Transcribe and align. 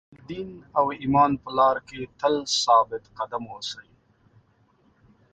د 0.03 0.03
خپل 0.09 0.19
دین 0.29 0.49
او 0.77 0.85
ایمان 1.01 1.31
په 1.43 1.49
لار 1.57 1.77
کې 1.87 1.99
تل 2.19 2.35
ثابت 2.63 3.03
قدم 3.17 3.43
اوسئ. 3.53 3.89